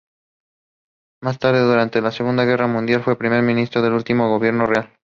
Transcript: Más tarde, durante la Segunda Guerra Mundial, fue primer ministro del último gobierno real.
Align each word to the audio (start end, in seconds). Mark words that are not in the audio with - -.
Más 1.21 1.37
tarde, 1.37 1.59
durante 1.59 2.01
la 2.01 2.11
Segunda 2.11 2.43
Guerra 2.43 2.65
Mundial, 2.65 3.03
fue 3.03 3.19
primer 3.19 3.43
ministro 3.43 3.83
del 3.83 3.93
último 3.93 4.27
gobierno 4.29 4.65
real. 4.65 4.91